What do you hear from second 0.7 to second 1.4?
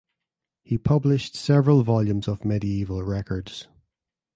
published